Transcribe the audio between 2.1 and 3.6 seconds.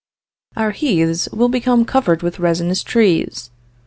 with resinous trees.